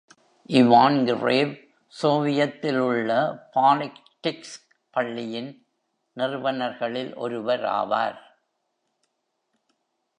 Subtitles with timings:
[0.49, 1.51] Ivan கிரேவ்,
[2.01, 3.09] சோவியத்தில் உள்ள
[3.55, 4.55] பாலிஸ்டிக்ஸ்
[4.89, 5.51] பள்ளியின்
[6.17, 8.17] நிறுவனர்களில் ஒருவர் ஆவார்.